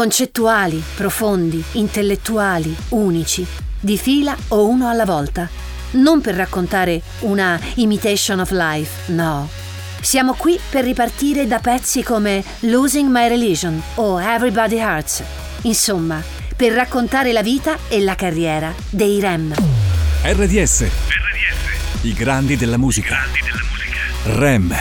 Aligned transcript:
Concettuali, 0.00 0.82
profondi, 0.94 1.62
intellettuali, 1.72 2.74
unici, 2.88 3.46
di 3.78 3.98
fila 3.98 4.34
o 4.48 4.66
uno 4.66 4.88
alla 4.88 5.04
volta. 5.04 5.46
Non 5.90 6.22
per 6.22 6.36
raccontare 6.36 7.02
una 7.18 7.60
imitation 7.74 8.40
of 8.40 8.50
life, 8.50 9.12
no. 9.12 9.46
Siamo 10.00 10.32
qui 10.32 10.58
per 10.70 10.84
ripartire 10.84 11.46
da 11.46 11.58
pezzi 11.58 12.02
come 12.02 12.42
Losing 12.60 13.10
My 13.10 13.28
Religion 13.28 13.78
o 13.96 14.18
Everybody 14.18 14.80
Hurts. 14.80 15.22
Insomma, 15.64 16.22
per 16.56 16.72
raccontare 16.72 17.30
la 17.32 17.42
vita 17.42 17.76
e 17.88 18.00
la 18.00 18.14
carriera 18.14 18.72
dei 18.88 19.20
Rem. 19.20 19.52
RDS. 20.22 20.80
RDS. 20.80 20.90
I 22.04 22.14
grandi 22.14 22.56
della 22.56 22.78
musica. 22.78 23.16
I 23.16 23.18
grandi 23.18 23.40
della 23.42 23.60
musica. 23.68 24.38
Rem. 24.40 24.74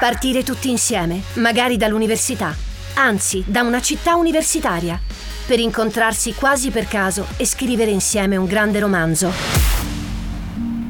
Partire 0.00 0.42
tutti 0.42 0.70
insieme, 0.70 1.20
magari 1.34 1.76
dall'università, 1.76 2.56
anzi 2.96 3.44
da 3.46 3.62
una 3.62 3.80
città 3.80 4.16
universitaria, 4.16 4.98
per 5.46 5.60
incontrarsi 5.60 6.34
quasi 6.34 6.70
per 6.70 6.88
caso 6.88 7.26
e 7.36 7.46
scrivere 7.46 7.90
insieme 7.90 8.36
un 8.36 8.46
grande 8.46 8.80
romanzo. 8.80 9.30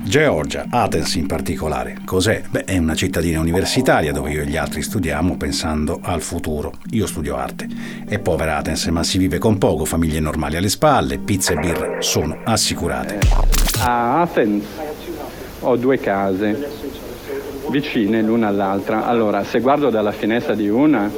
Georgia, 0.02 0.66
Athens 0.70 1.16
in 1.16 1.27
particolare. 1.27 1.98
Cos'è? 2.05 2.45
Beh, 2.48 2.64
è 2.64 2.78
una 2.78 2.95
cittadina 2.95 3.41
universitaria 3.41 4.12
dove 4.12 4.30
io 4.30 4.42
e 4.42 4.47
gli 4.47 4.56
altri 4.56 4.80
studiamo 4.80 5.37
pensando 5.37 5.98
al 6.00 6.23
futuro. 6.23 6.74
Io 6.91 7.09
studio 7.09 7.37
arte. 7.37 7.66
È 8.06 8.20
povera 8.20 8.59
Athens, 8.59 8.86
ma 8.86 9.02
si 9.02 9.19
vive 9.19 9.38
con 9.38 9.59
poco, 9.59 9.84
famiglie 9.84 10.20
normali 10.20 10.56
alle 10.56 10.69
spalle, 10.69 11.19
pizza 11.19 11.55
e 11.55 11.56
birra 11.56 12.00
sono 12.00 12.38
assicurate. 12.45 13.19
A 13.80 14.20
Athens 14.20 14.64
ho 15.61 15.77
due 15.77 15.98
case 15.98 16.95
vicine 17.69 18.23
l'una 18.23 18.47
all'altra. 18.47 19.06
Allora, 19.06 19.42
se 19.42 19.59
guardo 19.61 19.91
dalla 19.91 20.12
finestra 20.12 20.55
di 20.55 20.69
una, 20.69 21.11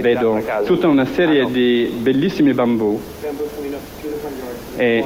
vedo 0.00 0.42
tutta 0.64 0.88
una 0.88 1.04
serie 1.04 1.50
di 1.50 1.92
bellissimi 2.00 2.52
bambù 2.52 3.00
e 4.76 5.04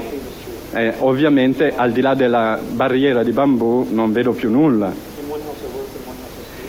eh, 0.73 0.95
ovviamente 0.99 1.73
al 1.75 1.93
di 1.93 2.01
là 2.01 2.15
della 2.15 2.59
barriera 2.71 3.23
di 3.23 3.33
bambù 3.33 3.87
non 3.91 4.13
vedo 4.13 4.33
più 4.33 4.51
nulla. 4.51 4.93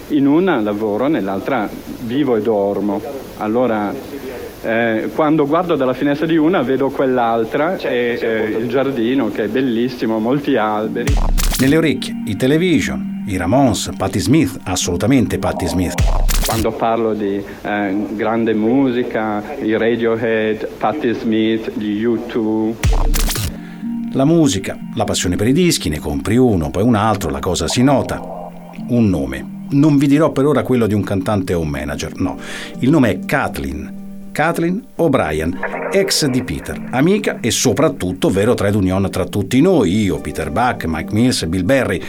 In 0.09 0.25
una 0.25 0.59
lavoro, 0.59 1.07
nell'altra 1.07 1.69
vivo 2.02 2.35
e 2.35 2.41
dormo. 2.41 2.99
Allora, 3.38 3.94
eh, 4.63 5.09
quando 5.13 5.45
guardo 5.45 5.75
dalla 5.75 5.94
finestra 5.94 6.25
di 6.25 6.35
una 6.35 6.61
vedo 6.63 6.89
quell'altra 6.89 7.77
e 7.77 8.17
eh, 8.19 8.57
il 8.57 8.67
giardino 8.67 9.29
che 9.29 9.44
è 9.44 9.47
bellissimo, 9.47 10.17
molti 10.19 10.55
alberi. 10.55 11.13
Nelle 11.59 11.77
orecchie, 11.77 12.23
i 12.25 12.35
television, 12.35 13.23
i 13.27 13.38
Ramones, 13.38 13.91
Patti 13.95 14.19
Smith, 14.19 14.57
assolutamente 14.63 15.38
Patti 15.38 15.67
Smith. 15.67 16.28
Quando 16.50 16.72
parlo 16.72 17.14
di 17.14 17.36
eh, 17.61 18.05
grande 18.16 18.55
musica, 18.55 19.55
i 19.61 19.78
Radiohead, 19.78 20.67
Patti 20.80 21.14
Smith, 21.14 21.72
gli 21.78 22.03
U2. 22.03 22.73
La 24.14 24.25
musica, 24.25 24.75
la 24.95 25.03
passione 25.03 25.36
per 25.36 25.45
i 25.45 25.53
dischi, 25.53 25.89
ne 25.89 26.00
compri 26.00 26.38
uno, 26.38 26.72
poi 26.72 26.81
un 26.81 26.95
altro, 26.95 27.30
la 27.30 27.38
cosa 27.38 27.67
si 27.67 27.83
nota. 27.83 28.19
Un 28.88 29.09
nome. 29.09 29.67
Non 29.69 29.97
vi 29.97 30.08
dirò 30.08 30.31
per 30.31 30.47
ora 30.47 30.64
quello 30.64 30.88
di 30.88 30.95
un 30.95 31.03
cantante 31.03 31.53
o 31.53 31.59
un 31.59 31.67
manager, 31.67 32.19
no. 32.19 32.39
Il 32.80 32.89
nome 32.89 33.11
è 33.11 33.19
Kathleen. 33.19 34.30
Kathleen 34.31 34.84
O'Brien, 34.95 35.56
ex 35.91 36.25
di 36.25 36.44
Peter, 36.44 36.84
amica 36.89 37.38
e 37.41 37.52
soprattutto 37.52 38.30
vero 38.30 38.56
trade 38.56 38.75
union 38.75 39.08
tra 39.11 39.25
tutti 39.25 39.61
noi, 39.61 40.02
io, 40.02 40.19
Peter 40.19 40.50
Buck, 40.50 40.86
Mike 40.88 41.13
Mills 41.13 41.44
e 41.44 41.47
Bill 41.47 41.63
Berry. 41.63 42.02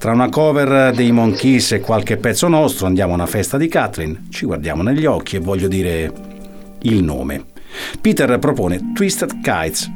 Tra 0.00 0.12
una 0.12 0.30
cover 0.30 0.94
dei 0.94 1.12
Monkeys 1.12 1.72
e 1.72 1.80
qualche 1.80 2.16
pezzo 2.16 2.48
nostro 2.48 2.86
andiamo 2.86 3.12
a 3.12 3.16
una 3.16 3.26
festa 3.26 3.58
di 3.58 3.68
Kathleen, 3.68 4.28
ci 4.30 4.46
guardiamo 4.46 4.82
negli 4.82 5.04
occhi 5.04 5.36
e 5.36 5.40
voglio 5.40 5.68
dire 5.68 6.10
il 6.80 7.04
nome. 7.04 7.44
Peter 8.00 8.38
propone 8.38 8.92
Twisted 8.94 9.42
Kites. 9.42 9.90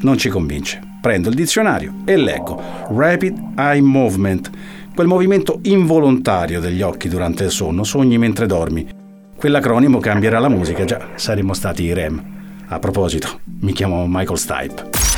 Non 0.00 0.18
ci 0.18 0.28
convince. 0.28 0.80
Prendo 1.00 1.28
il 1.28 1.36
dizionario 1.36 1.98
e 2.04 2.16
leggo 2.16 2.60
Rapid 2.88 3.52
Eye 3.56 3.80
Movement, 3.80 4.50
quel 4.92 5.06
movimento 5.06 5.60
involontario 5.62 6.58
degli 6.58 6.82
occhi 6.82 7.08
durante 7.08 7.44
il 7.44 7.52
sonno, 7.52 7.84
sogni 7.84 8.18
mentre 8.18 8.46
dormi. 8.46 8.88
Quell'acronimo 9.36 10.00
cambierà 10.00 10.40
la 10.40 10.48
musica, 10.48 10.84
già 10.84 11.10
saremmo 11.14 11.54
stati 11.54 11.84
i 11.84 11.92
REM. 11.92 12.20
A 12.66 12.80
proposito, 12.80 13.38
mi 13.60 13.72
chiamo 13.72 14.04
Michael 14.08 14.36
Stipe. 14.36 15.13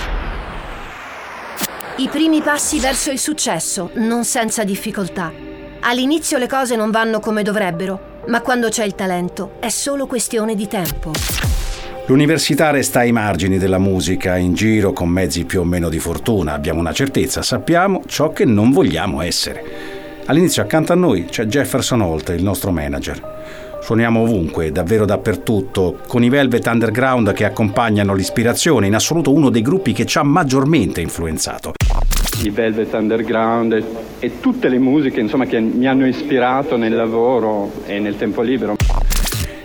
I 1.98 2.08
primi 2.08 2.42
passi 2.42 2.78
verso 2.78 3.10
il 3.10 3.18
successo, 3.18 3.88
non 3.94 4.24
senza 4.24 4.64
difficoltà. 4.64 5.32
All'inizio 5.80 6.36
le 6.36 6.46
cose 6.46 6.76
non 6.76 6.90
vanno 6.90 7.20
come 7.20 7.42
dovrebbero, 7.42 8.20
ma 8.26 8.42
quando 8.42 8.68
c'è 8.68 8.84
il 8.84 8.94
talento 8.94 9.52
è 9.60 9.70
solo 9.70 10.06
questione 10.06 10.54
di 10.54 10.68
tempo. 10.68 11.12
L'università 12.04 12.68
resta 12.68 12.98
ai 12.98 13.12
margini 13.12 13.56
della 13.56 13.78
musica, 13.78 14.36
in 14.36 14.52
giro 14.52 14.92
con 14.92 15.08
mezzi 15.08 15.46
più 15.46 15.60
o 15.60 15.64
meno 15.64 15.88
di 15.88 15.98
fortuna. 15.98 16.52
Abbiamo 16.52 16.80
una 16.80 16.92
certezza, 16.92 17.40
sappiamo 17.40 18.02
ciò 18.06 18.30
che 18.30 18.44
non 18.44 18.72
vogliamo 18.72 19.22
essere. 19.22 19.64
All'inizio 20.26 20.60
accanto 20.60 20.92
a 20.92 20.96
noi 20.96 21.24
c'è 21.24 21.46
Jefferson 21.46 22.02
Holt, 22.02 22.28
il 22.28 22.42
nostro 22.42 22.72
manager. 22.72 23.65
Suoniamo 23.86 24.22
ovunque, 24.22 24.72
davvero 24.72 25.04
dappertutto, 25.04 25.98
con 26.08 26.24
i 26.24 26.28
Velvet 26.28 26.66
Underground 26.66 27.32
che 27.32 27.44
accompagnano 27.44 28.14
l'ispirazione, 28.14 28.88
in 28.88 28.96
assoluto 28.96 29.32
uno 29.32 29.48
dei 29.48 29.62
gruppi 29.62 29.92
che 29.92 30.04
ci 30.04 30.18
ha 30.18 30.24
maggiormente 30.24 31.00
influenzato. 31.00 31.74
I 32.42 32.50
Velvet 32.50 32.92
Underground 32.94 33.84
e 34.18 34.40
tutte 34.40 34.68
le 34.68 34.80
musiche 34.80 35.20
insomma, 35.20 35.46
che 35.46 35.60
mi 35.60 35.86
hanno 35.86 36.04
ispirato 36.04 36.76
nel 36.76 36.96
lavoro 36.96 37.70
e 37.86 38.00
nel 38.00 38.16
tempo 38.16 38.42
libero. 38.42 38.74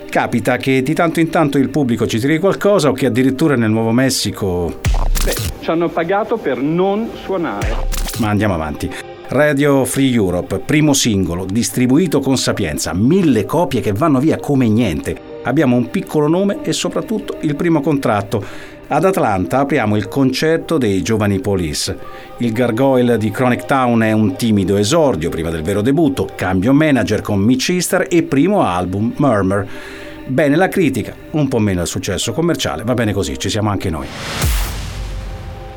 Capita 0.08 0.56
che 0.56 0.84
di 0.84 0.94
tanto 0.94 1.18
in 1.18 1.28
tanto 1.28 1.58
il 1.58 1.68
pubblico 1.70 2.06
ci 2.06 2.20
tiri 2.20 2.38
qualcosa 2.38 2.90
o 2.90 2.92
che 2.92 3.06
addirittura 3.06 3.56
nel 3.56 3.70
Nuovo 3.70 3.90
Messico... 3.90 4.78
Beh, 5.24 5.34
ci 5.58 5.68
hanno 5.68 5.88
pagato 5.88 6.36
per 6.36 6.58
non 6.58 7.10
suonare. 7.24 7.74
Ma 8.18 8.28
andiamo 8.28 8.54
avanti. 8.54 8.88
Radio 9.32 9.86
Free 9.86 10.12
Europe, 10.12 10.58
primo 10.58 10.92
singolo, 10.92 11.46
distribuito 11.46 12.20
con 12.20 12.36
sapienza, 12.36 12.92
mille 12.92 13.46
copie 13.46 13.80
che 13.80 13.94
vanno 13.94 14.20
via 14.20 14.36
come 14.36 14.68
niente. 14.68 15.18
Abbiamo 15.44 15.74
un 15.74 15.88
piccolo 15.88 16.28
nome 16.28 16.58
e 16.62 16.74
soprattutto 16.74 17.38
il 17.40 17.56
primo 17.56 17.80
contratto. 17.80 18.44
Ad 18.88 19.06
Atlanta 19.06 19.60
apriamo 19.60 19.96
il 19.96 20.06
concerto 20.08 20.76
dei 20.76 21.00
giovani 21.00 21.40
Police. 21.40 21.96
Il 22.40 22.52
gargoyle 22.52 23.16
di 23.16 23.30
Chronic 23.30 23.64
Town 23.64 24.02
è 24.02 24.12
un 24.12 24.36
timido 24.36 24.76
esordio 24.76 25.30
prima 25.30 25.48
del 25.48 25.62
vero 25.62 25.80
debutto, 25.80 26.28
cambio 26.34 26.74
manager 26.74 27.22
con 27.22 27.38
Mitch 27.38 27.70
Easter 27.70 28.06
e 28.10 28.24
primo 28.24 28.62
album 28.62 29.14
Murmur. 29.16 29.66
Bene 30.26 30.56
la 30.56 30.68
critica, 30.68 31.14
un 31.30 31.48
po' 31.48 31.58
meno 31.58 31.80
il 31.80 31.86
successo 31.86 32.34
commerciale, 32.34 32.82
va 32.84 32.92
bene 32.92 33.14
così, 33.14 33.38
ci 33.38 33.48
siamo 33.48 33.70
anche 33.70 33.88
noi. 33.88 34.06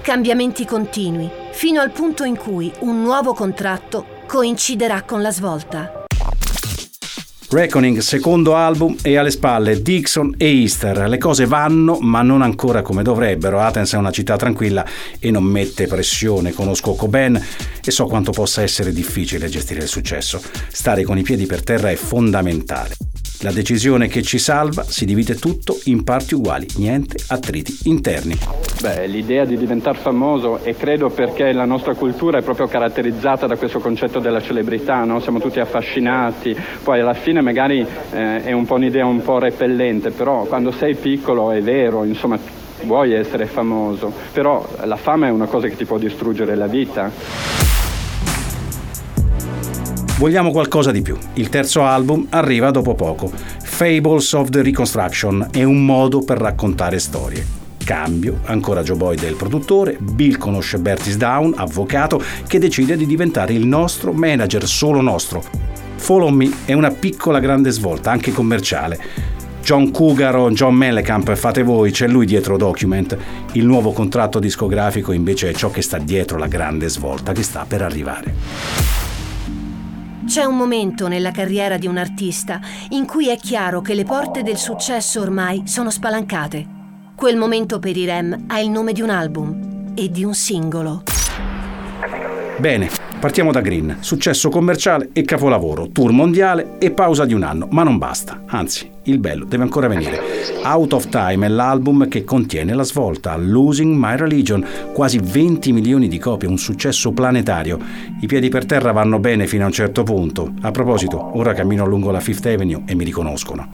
Cambiamenti 0.05 0.65
continui, 0.65 1.27
fino 1.49 1.81
al 1.81 1.89
punto 1.89 2.25
in 2.25 2.37
cui 2.37 2.71
un 2.81 3.01
nuovo 3.01 3.33
contratto 3.33 4.05
coinciderà 4.27 5.01
con 5.01 5.23
la 5.23 5.31
svolta. 5.31 6.03
Reckoning, 7.49 7.97
secondo 7.97 8.53
album 8.53 8.95
e 9.01 9.17
alle 9.17 9.31
spalle 9.31 9.81
Dixon 9.81 10.35
e 10.37 10.61
Easter. 10.61 11.09
Le 11.09 11.17
cose 11.17 11.47
vanno, 11.47 11.97
ma 12.01 12.21
non 12.21 12.43
ancora 12.43 12.83
come 12.83 13.01
dovrebbero. 13.01 13.59
Athens 13.59 13.93
è 13.93 13.97
una 13.97 14.11
città 14.11 14.35
tranquilla 14.35 14.85
e 15.17 15.31
non 15.31 15.43
mette 15.43 15.87
pressione. 15.87 16.53
Conosco 16.53 16.93
Coben 16.93 17.43
e 17.83 17.89
so 17.89 18.05
quanto 18.05 18.29
possa 18.29 18.61
essere 18.61 18.93
difficile 18.93 19.49
gestire 19.49 19.81
il 19.81 19.87
successo. 19.87 20.39
Stare 20.71 21.01
con 21.01 21.17
i 21.17 21.23
piedi 21.23 21.47
per 21.47 21.63
terra 21.63 21.89
è 21.89 21.95
fondamentale. 21.95 22.95
La 23.41 23.51
decisione 23.51 24.07
che 24.07 24.21
ci 24.21 24.39
salva 24.39 24.83
si 24.83 25.05
divide 25.05 25.35
tutto 25.35 25.77
in 25.85 26.03
parti 26.03 26.35
uguali, 26.35 26.65
niente 26.77 27.17
attriti 27.27 27.77
interni. 27.83 28.37
Beh, 28.81 29.07
l'idea 29.07 29.45
di 29.45 29.57
diventare 29.57 29.97
famoso 29.97 30.63
e 30.63 30.75
credo 30.75 31.09
perché 31.09 31.51
la 31.51 31.65
nostra 31.65 31.93
cultura 31.95 32.39
è 32.39 32.41
proprio 32.41 32.67
caratterizzata 32.67 33.45
da 33.45 33.57
questo 33.57 33.79
concetto 33.79 34.19
della 34.19 34.41
celebrità, 34.41 35.03
no? 35.03 35.19
siamo 35.19 35.39
tutti 35.39 35.59
affascinati, 35.59 36.55
poi 36.83 37.01
alla 37.01 37.13
fine 37.13 37.41
magari 37.41 37.85
eh, 38.11 38.43
è 38.43 38.51
un 38.51 38.65
po' 38.65 38.75
un'idea 38.75 39.05
un 39.05 39.21
po' 39.21 39.39
repellente, 39.39 40.11
però 40.11 40.45
quando 40.45 40.71
sei 40.71 40.95
piccolo 40.95 41.51
è 41.51 41.61
vero, 41.61 42.03
insomma 42.03 42.37
vuoi 42.83 43.13
essere 43.13 43.45
famoso, 43.45 44.11
però 44.31 44.67
la 44.83 44.97
fama 44.97 45.27
è 45.27 45.31
una 45.31 45.47
cosa 45.47 45.67
che 45.67 45.75
ti 45.75 45.85
può 45.85 45.97
distruggere 45.97 46.55
la 46.55 46.67
vita. 46.67 47.54
Vogliamo 50.17 50.51
qualcosa 50.51 50.91
di 50.91 51.01
più. 51.01 51.17
Il 51.33 51.49
terzo 51.49 51.83
album 51.83 52.27
arriva 52.29 52.71
dopo 52.71 52.95
poco. 52.95 53.29
Fables 53.29 54.31
of 54.31 54.49
the 54.49 54.61
Reconstruction 54.63 55.49
è 55.51 55.63
un 55.63 55.83
modo 55.83 56.21
per 56.21 56.37
raccontare 56.37 56.99
storie. 56.99 57.45
Cambio, 57.83 58.39
ancora 58.45 58.81
Joe 58.81 58.95
Boyd 58.95 59.23
è 59.23 59.27
il 59.27 59.35
produttore, 59.35 59.97
Bill 59.99 60.37
conosce 60.37 60.79
Bertis 60.79 61.17
Down, 61.17 61.53
avvocato, 61.57 62.21
che 62.47 62.59
decide 62.59 62.95
di 62.95 63.05
diventare 63.05 63.51
il 63.51 63.67
nostro 63.67 64.13
manager, 64.13 64.65
solo 64.65 65.01
nostro. 65.01 65.43
Follow 65.97 66.29
Me 66.29 66.49
è 66.63 66.71
una 66.71 66.91
piccola 66.91 67.39
grande 67.39 67.71
svolta, 67.71 68.09
anche 68.09 68.31
commerciale. 68.31 68.97
John 69.61 69.91
Cougar 69.91 70.49
John 70.51 70.75
Mellencamp 70.75 71.35
fate 71.35 71.61
voi, 71.61 71.91
c'è 71.91 72.07
lui 72.07 72.25
dietro 72.25 72.55
Document. 72.55 73.17
Il 73.51 73.65
nuovo 73.65 73.91
contratto 73.91 74.39
discografico 74.39 75.11
invece 75.11 75.49
è 75.49 75.53
ciò 75.53 75.69
che 75.71 75.81
sta 75.81 75.97
dietro 75.97 76.37
la 76.37 76.47
grande 76.47 76.87
svolta 76.87 77.33
che 77.33 77.43
sta 77.43 77.65
per 77.67 77.81
arrivare. 77.81 79.04
C'è 80.25 80.43
un 80.43 80.57
momento 80.57 81.07
nella 81.07 81.29
carriera 81.29 81.77
di 81.77 81.85
un 81.85 81.97
artista 81.97 82.59
in 82.89 83.05
cui 83.05 83.29
è 83.29 83.37
chiaro 83.37 83.81
che 83.81 83.93
le 83.93 84.03
porte 84.03 84.41
del 84.41 84.57
successo 84.57 85.21
ormai 85.21 85.67
sono 85.67 85.91
spalancate. 85.91 86.65
Quel 87.15 87.37
momento 87.37 87.77
per 87.77 87.95
i 87.95 88.05
Rem 88.05 88.45
ha 88.47 88.59
il 88.59 88.69
nome 88.69 88.91
di 88.91 89.01
un 89.01 89.11
album 89.11 89.93
e 89.95 90.09
di 90.09 90.23
un 90.23 90.33
singolo. 90.33 91.03
Bene, 92.57 92.89
partiamo 93.19 93.51
da 93.51 93.61
Green. 93.61 93.97
Successo 93.99 94.49
commerciale 94.49 95.09
e 95.13 95.23
capolavoro, 95.23 95.89
tour 95.91 96.11
mondiale 96.11 96.77
e 96.79 96.91
pausa 96.91 97.25
di 97.25 97.33
un 97.33 97.43
anno, 97.43 97.67
ma 97.71 97.83
non 97.83 97.97
basta. 97.97 98.43
Anzi, 98.47 98.89
il 99.03 99.19
bello 99.19 99.45
deve 99.45 99.63
ancora 99.63 99.87
venire. 99.87 100.19
Out 100.63 100.93
of 100.93 101.09
Time 101.09 101.45
è 101.45 101.49
l'album 101.49 102.07
che 102.07 102.23
contiene 102.23 102.73
la 102.73 102.83
svolta, 102.83 103.35
Losing 103.35 103.95
My 103.95 104.17
Religion, 104.17 104.65
quasi 104.93 105.19
20 105.21 105.71
milioni 105.71 106.07
di 106.07 106.17
copie, 106.17 106.47
un 106.47 106.57
successo 106.57 107.11
planetario. 107.11 107.79
I 108.21 108.27
piedi 108.27 108.49
per 108.49 108.65
terra 108.65 108.91
vanno 108.91 109.19
bene 109.19 109.47
fino 109.47 109.63
a 109.63 109.67
un 109.67 109.73
certo 109.73 110.03
punto. 110.03 110.53
A 110.61 110.71
proposito, 110.71 111.37
ora 111.37 111.53
cammino 111.53 111.85
lungo 111.85 112.11
la 112.11 112.19
Fifth 112.19 112.45
Avenue 112.45 112.83
e 112.85 112.95
mi 112.95 113.03
riconoscono 113.03 113.69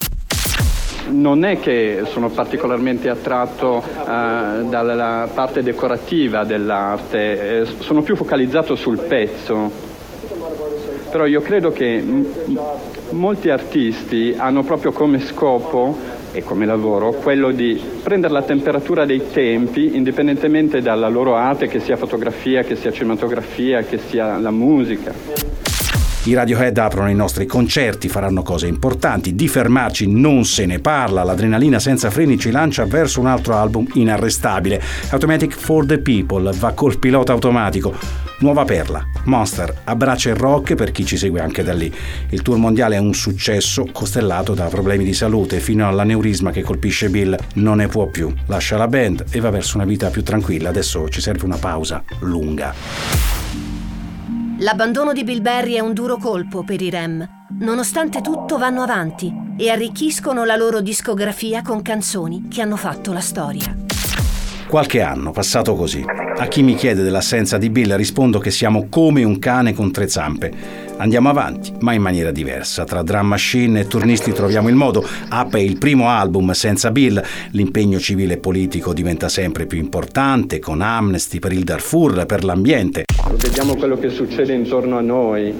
non 1.11 1.43
è 1.43 1.59
che 1.59 2.03
sono 2.05 2.29
particolarmente 2.29 3.09
attratto 3.09 3.81
eh, 3.81 4.63
dalla 4.63 5.29
parte 5.33 5.61
decorativa 5.61 6.43
dell'arte, 6.43 7.59
eh, 7.61 7.65
sono 7.79 8.01
più 8.01 8.15
focalizzato 8.15 8.75
sul 8.75 8.99
pezzo. 8.99 9.89
Però 11.11 11.25
io 11.25 11.41
credo 11.41 11.71
che 11.71 12.01
molti 13.09 13.49
artisti 13.49 14.33
hanno 14.37 14.63
proprio 14.63 14.93
come 14.93 15.19
scopo 15.19 15.97
e 16.31 16.41
come 16.43 16.65
lavoro 16.65 17.11
quello 17.11 17.51
di 17.51 17.79
prendere 18.01 18.31
la 18.31 18.43
temperatura 18.43 19.05
dei 19.05 19.29
tempi 19.31 19.95
indipendentemente 19.95 20.81
dalla 20.81 21.09
loro 21.09 21.35
arte, 21.35 21.67
che 21.67 21.81
sia 21.81 21.97
fotografia, 21.97 22.63
che 22.63 22.77
sia 22.77 22.91
cinematografia, 22.91 23.81
che 23.81 23.97
sia 23.97 24.37
la 24.37 24.51
musica. 24.51 25.60
I 26.23 26.35
Radiohead 26.35 26.77
aprono 26.77 27.09
i 27.09 27.15
nostri 27.15 27.47
concerti, 27.47 28.07
faranno 28.07 28.43
cose 28.43 28.67
importanti, 28.67 29.33
di 29.33 29.47
fermarci 29.47 30.07
non 30.07 30.45
se 30.45 30.67
ne 30.67 30.77
parla, 30.77 31.23
l'adrenalina 31.23 31.79
senza 31.79 32.11
freni 32.11 32.37
ci 32.37 32.51
lancia 32.51 32.85
verso 32.85 33.19
un 33.19 33.25
altro 33.25 33.55
album 33.55 33.87
inarrestabile. 33.93 34.79
Automatic 35.09 35.55
for 35.55 35.83
the 35.83 35.97
People 35.97 36.51
va 36.55 36.73
col 36.73 36.99
pilota 36.99 37.31
automatico. 37.31 37.95
Nuova 38.41 38.65
perla, 38.65 39.03
Monster, 39.25 39.81
abbraccia 39.85 40.29
il 40.29 40.35
rock 40.35 40.75
per 40.75 40.91
chi 40.91 41.05
ci 41.05 41.17
segue 41.17 41.39
anche 41.39 41.63
da 41.63 41.73
lì. 41.73 41.91
Il 42.29 42.43
tour 42.43 42.57
mondiale 42.57 42.97
è 42.97 42.99
un 42.99 43.15
successo 43.15 43.87
costellato 43.91 44.53
da 44.53 44.65
problemi 44.65 45.03
di 45.03 45.13
salute 45.13 45.59
fino 45.59 45.87
all'aneurisma 45.87 46.51
che 46.51 46.61
colpisce 46.61 47.09
Bill. 47.09 47.35
Non 47.55 47.77
ne 47.77 47.87
può 47.87 48.05
più, 48.05 48.31
lascia 48.45 48.77
la 48.77 48.87
band 48.87 49.25
e 49.31 49.39
va 49.39 49.49
verso 49.49 49.77
una 49.77 49.85
vita 49.85 50.09
più 50.09 50.21
tranquilla. 50.21 50.69
Adesso 50.69 51.09
ci 51.09 51.19
serve 51.19 51.45
una 51.45 51.57
pausa 51.57 52.03
lunga. 52.19 53.40
L'abbandono 54.61 55.11
di 55.11 55.23
Bill 55.23 55.41
Berry 55.41 55.73
è 55.73 55.79
un 55.79 55.91
duro 55.91 56.17
colpo 56.17 56.63
per 56.63 56.83
i 56.83 56.91
Rem. 56.91 57.27
Nonostante 57.61 58.21
tutto 58.21 58.59
vanno 58.59 58.83
avanti 58.83 59.33
e 59.57 59.71
arricchiscono 59.71 60.45
la 60.45 60.55
loro 60.55 60.81
discografia 60.81 61.63
con 61.63 61.81
canzoni 61.81 62.47
che 62.47 62.61
hanno 62.61 62.75
fatto 62.75 63.11
la 63.11 63.21
storia. 63.21 63.75
Qualche 64.67 65.01
anno 65.01 65.31
passato 65.31 65.73
così. 65.73 66.05
A 66.05 66.45
chi 66.45 66.61
mi 66.61 66.75
chiede 66.75 67.01
dell'assenza 67.01 67.57
di 67.57 67.71
Bill 67.71 67.95
rispondo 67.95 68.37
che 68.37 68.51
siamo 68.51 68.85
come 68.87 69.23
un 69.23 69.39
cane 69.39 69.73
con 69.73 69.91
tre 69.91 70.07
zampe. 70.07 70.53
Andiamo 70.97 71.29
avanti, 71.29 71.73
ma 71.79 71.93
in 71.93 72.03
maniera 72.03 72.29
diversa. 72.29 72.83
Tra 72.83 73.01
drum 73.01 73.25
machine 73.25 73.79
e 73.79 73.87
turnisti 73.87 74.31
troviamo 74.31 74.69
il 74.69 74.75
modo. 74.75 75.03
Ape 75.29 75.59
il 75.59 75.79
primo 75.79 76.07
album 76.07 76.51
senza 76.51 76.91
Bill. 76.91 77.19
L'impegno 77.51 77.99
civile 77.99 78.35
e 78.35 78.37
politico 78.37 78.93
diventa 78.93 79.27
sempre 79.27 79.65
più 79.65 79.79
importante, 79.79 80.59
con 80.59 80.81
Amnesty 80.81 81.39
per 81.39 81.51
il 81.51 81.63
Darfur, 81.63 82.27
per 82.27 82.43
l'ambiente. 82.43 83.05
Vediamo 83.37 83.75
quello 83.75 83.97
che 83.97 84.09
succede 84.09 84.53
intorno 84.53 84.97
a 84.97 85.01
noi. 85.01 85.53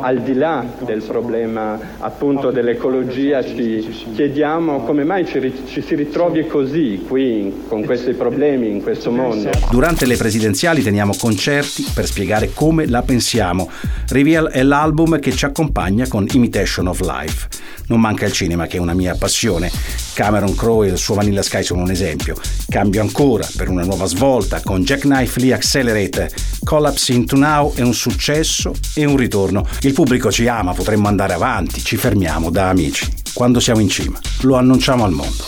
Al 0.00 0.20
di 0.22 0.34
là 0.34 0.64
del 0.84 1.02
problema 1.02 1.78
appunto 1.98 2.50
dell'ecologia, 2.50 3.42
ci 3.42 3.86
chiediamo 4.14 4.84
come 4.84 5.04
mai 5.04 5.26
ci, 5.26 5.52
ci 5.66 5.82
si 5.82 5.94
ritrovi 5.94 6.46
così 6.46 7.04
qui, 7.06 7.64
con 7.68 7.84
questi 7.84 8.12
problemi, 8.12 8.70
in 8.70 8.82
questo 8.82 9.10
mondo. 9.10 9.50
Durante 9.70 10.06
le 10.06 10.16
presidenziali 10.16 10.82
teniamo 10.82 11.14
concerti 11.18 11.86
per 11.94 12.06
spiegare 12.06 12.50
come 12.52 12.86
la 12.86 13.02
pensiamo. 13.02 13.70
Reveal 14.08 14.48
è 14.48 14.62
l'album 14.62 15.18
che 15.18 15.32
ci 15.32 15.44
accompagna 15.44 16.06
con 16.06 16.26
Imitation 16.32 16.86
of 16.86 17.00
Life. 17.00 17.48
Non 17.88 18.00
manca 18.00 18.26
il 18.26 18.32
cinema 18.32 18.66
che 18.66 18.76
è 18.76 18.80
una 18.80 18.94
mia 18.94 19.14
passione. 19.14 19.70
Cameron 20.14 20.54
Crowe 20.54 20.86
e 20.86 20.90
il 20.90 20.98
suo 20.98 21.14
Vanilla 21.14 21.42
Sky 21.42 21.62
sono 21.62 21.82
un 21.82 21.90
esempio. 21.90 22.36
Cambio 22.68 23.00
ancora 23.00 23.46
per 23.56 23.68
una 23.68 23.84
nuova 23.84 24.06
svolta 24.06 24.60
con 24.62 24.82
Jackknife 24.82 25.40
Lee 25.40 25.54
Accelerate. 25.54 26.28
Collapse 26.68 27.14
into 27.14 27.34
Now 27.34 27.72
è 27.72 27.80
un 27.80 27.94
successo 27.94 28.74
e 28.94 29.06
un 29.06 29.16
ritorno. 29.16 29.66
Il 29.80 29.94
pubblico 29.94 30.30
ci 30.30 30.46
ama, 30.48 30.74
potremmo 30.74 31.08
andare 31.08 31.32
avanti, 31.32 31.82
ci 31.82 31.96
fermiamo 31.96 32.50
da 32.50 32.68
amici. 32.68 33.10
Quando 33.32 33.58
siamo 33.58 33.80
in 33.80 33.88
cima, 33.88 34.18
lo 34.42 34.54
annunciamo 34.54 35.02
al 35.02 35.12
mondo. 35.12 35.44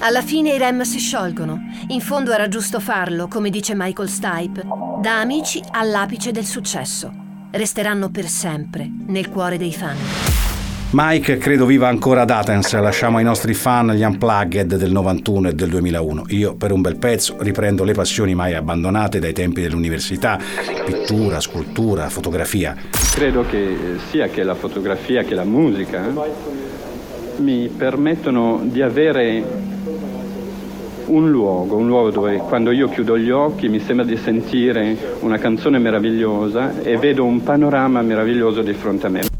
Alla 0.00 0.22
fine 0.22 0.52
i 0.52 0.58
Rem 0.58 0.82
si 0.82 0.98
sciolgono. 0.98 1.60
In 1.90 2.00
fondo 2.00 2.32
era 2.32 2.48
giusto 2.48 2.80
farlo, 2.80 3.28
come 3.28 3.50
dice 3.50 3.74
Michael 3.76 4.08
Stipe, 4.08 4.66
da 5.00 5.20
amici 5.20 5.62
all'apice 5.70 6.32
del 6.32 6.44
successo 6.44 7.12
resteranno 7.52 8.10
per 8.10 8.26
sempre 8.26 8.90
nel 9.06 9.28
cuore 9.28 9.56
dei 9.56 9.72
fan. 9.72 9.96
Mike 10.92 11.38
credo 11.38 11.66
viva 11.66 11.88
ancora 11.88 12.22
ad 12.22 12.30
Athens, 12.30 12.72
lasciamo 12.78 13.18
ai 13.18 13.24
nostri 13.24 13.54
fan 13.54 13.90
gli 13.90 14.04
unplugged 14.04 14.76
del 14.76 14.92
91 14.92 15.48
e 15.48 15.52
del 15.52 15.68
2001. 15.68 16.26
Io 16.28 16.54
per 16.54 16.70
un 16.70 16.80
bel 16.80 16.96
pezzo 16.96 17.34
riprendo 17.40 17.82
le 17.82 17.92
passioni 17.92 18.36
mai 18.36 18.54
abbandonate 18.54 19.18
dai 19.18 19.32
tempi 19.32 19.60
dell'università, 19.60 20.38
pittura, 20.84 21.40
scultura, 21.40 22.08
fotografia. 22.08 22.76
Credo 23.12 23.44
che 23.44 23.98
sia 24.10 24.28
che 24.28 24.44
la 24.44 24.54
fotografia 24.54 25.24
che 25.24 25.34
la 25.34 25.44
musica 25.44 26.08
mi 27.38 27.68
permettono 27.68 28.60
di 28.62 28.80
avere 28.80 29.42
un 31.06 31.30
luogo, 31.30 31.76
un 31.76 31.88
luogo 31.88 32.10
dove 32.10 32.36
quando 32.36 32.70
io 32.70 32.88
chiudo 32.88 33.18
gli 33.18 33.30
occhi 33.30 33.68
mi 33.68 33.80
sembra 33.80 34.06
di 34.06 34.16
sentire 34.16 34.96
una 35.20 35.38
canzone 35.38 35.78
meravigliosa 35.78 36.80
e 36.80 36.96
vedo 36.96 37.24
un 37.24 37.42
panorama 37.42 38.00
meraviglioso 38.02 38.62
di 38.62 38.72
fronte 38.72 39.06
a 39.06 39.10
me. 39.10 39.35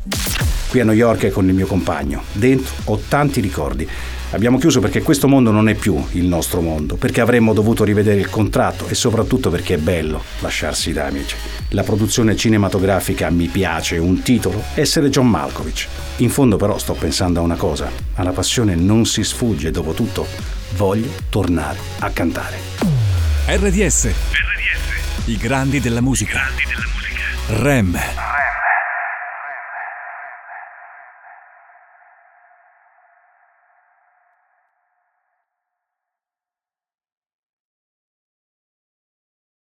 Qui 0.76 0.84
a 0.84 0.88
New 0.88 1.00
York 1.00 1.30
con 1.30 1.48
il 1.48 1.54
mio 1.54 1.66
compagno. 1.66 2.22
Dentro 2.32 2.74
ho 2.84 3.00
tanti 3.08 3.40
ricordi. 3.40 3.88
Abbiamo 4.32 4.58
chiuso 4.58 4.78
perché 4.78 5.00
questo 5.00 5.26
mondo 5.26 5.50
non 5.50 5.70
è 5.70 5.74
più 5.74 6.04
il 6.12 6.26
nostro 6.26 6.60
mondo, 6.60 6.96
perché 6.96 7.22
avremmo 7.22 7.54
dovuto 7.54 7.82
rivedere 7.82 8.20
il 8.20 8.28
contratto 8.28 8.86
e 8.86 8.94
soprattutto 8.94 9.48
perché 9.48 9.76
è 9.76 9.78
bello 9.78 10.22
lasciarsi 10.40 10.92
da 10.92 11.06
amici. 11.06 11.34
La 11.70 11.82
produzione 11.82 12.36
cinematografica 12.36 13.30
mi 13.30 13.46
piace, 13.46 13.96
un 13.96 14.20
titolo, 14.20 14.64
essere 14.74 15.08
John 15.08 15.30
Malkovich. 15.30 15.86
In 16.16 16.28
fondo 16.28 16.58
però 16.58 16.76
sto 16.76 16.92
pensando 16.92 17.40
a 17.40 17.42
una 17.42 17.56
cosa, 17.56 17.90
alla 18.16 18.32
passione 18.32 18.74
non 18.74 19.06
si 19.06 19.24
sfugge, 19.24 19.70
dopo 19.70 19.94
tutto 19.94 20.26
voglio 20.76 21.08
tornare 21.30 21.78
a 22.00 22.10
cantare. 22.10 22.58
RDS. 23.46 24.08
RDS. 24.08 25.24
I 25.24 25.38
grandi 25.38 25.80
della 25.80 26.02
musica. 26.02 26.32
Grandi 26.34 26.64
della 26.66 26.86
musica. 26.92 27.62
REM. 27.62 27.98